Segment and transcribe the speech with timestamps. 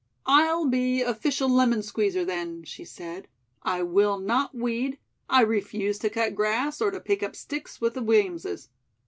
[0.25, 3.27] "I'll be official lemon squeezer, then," she said.
[3.61, 4.97] "I will not weed;
[5.29, 8.69] I refuse to cut grass, or to pick up sticks with the Williamses.